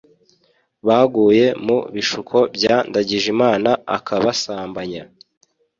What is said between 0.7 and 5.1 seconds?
baguye mu bishuko bya Ndagijimana akabasambanya